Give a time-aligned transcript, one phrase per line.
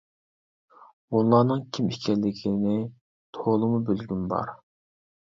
[1.15, 2.77] ھونلارنىڭ كىم ئىكەنلىكىنى
[3.39, 4.51] تولىمۇ بىلگۈم بار!